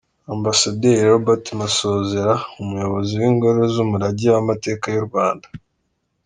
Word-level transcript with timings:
Ambasaderi 0.33 1.03
Robert 1.11 1.45
Masozera 1.59 2.33
umuyobozi 2.61 3.13
w’ingoro 3.21 3.59
z’umurage 3.73 4.27
w’amateka 4.33 4.85
y’u 4.95 5.05
Rwanda. 5.07 5.47